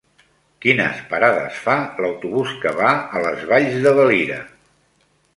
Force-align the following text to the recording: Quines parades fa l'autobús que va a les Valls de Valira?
Quines 0.65 1.01
parades 1.09 1.59
fa 1.65 1.75
l'autobús 2.05 2.53
que 2.63 2.71
va 2.79 2.93
a 3.19 3.21
les 3.25 3.43
Valls 3.51 3.77
de 3.85 3.93
Valira? 3.99 4.39